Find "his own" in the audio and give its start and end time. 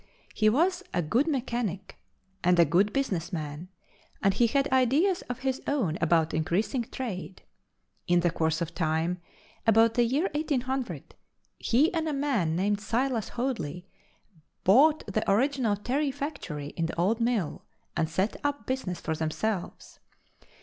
5.41-5.99